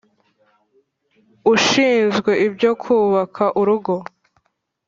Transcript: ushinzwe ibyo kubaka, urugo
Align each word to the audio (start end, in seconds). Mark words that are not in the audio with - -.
ushinzwe 1.53 2.31
ibyo 2.47 2.71
kubaka, 2.81 3.45
urugo 3.61 3.93